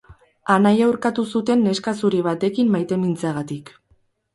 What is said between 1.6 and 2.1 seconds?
neska